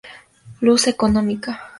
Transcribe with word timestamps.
Luz 0.61 0.87
económica. 0.87 1.63